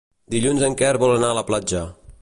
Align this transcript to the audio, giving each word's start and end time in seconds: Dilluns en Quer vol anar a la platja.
Dilluns 0.35 0.65
en 0.69 0.77
Quer 0.79 0.89
vol 1.05 1.15
anar 1.19 1.31
a 1.35 1.37
la 1.41 1.45
platja. 1.53 1.85